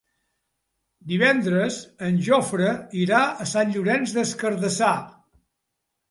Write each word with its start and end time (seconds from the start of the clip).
Divendres 1.09 1.75
en 2.07 2.15
Jofre 2.27 2.71
irà 3.01 3.19
a 3.45 3.47
Sant 3.51 3.73
Llorenç 3.75 4.15
des 4.17 4.33
Cardassar. 4.45 4.95